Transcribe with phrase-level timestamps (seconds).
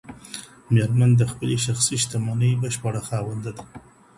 [0.73, 3.63] مېرمن د خپلي شخصي شتمنۍ بشپړه خاونده ده.